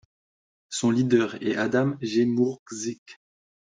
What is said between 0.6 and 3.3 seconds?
Son leader est Adam Gmurczyk.